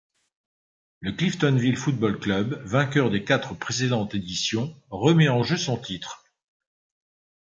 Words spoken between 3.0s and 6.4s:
des quatre précédentes éditions, remet en jeu son titre.